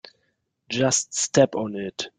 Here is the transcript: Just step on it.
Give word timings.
Just 0.69 1.13
step 1.13 1.53
on 1.53 1.75
it. 1.75 2.07